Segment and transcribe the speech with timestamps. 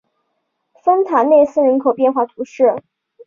[0.83, 2.81] 丰塔内斯人口变化图示